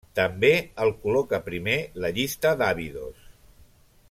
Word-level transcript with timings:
També 0.19 0.49
el 0.85 0.93
col·loca 1.03 1.41
primer 1.51 1.77
la 2.05 2.13
llista 2.17 2.57
d'Abidos. 2.63 3.33